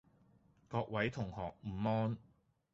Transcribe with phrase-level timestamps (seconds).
[0.67, 2.17] 各位同學午安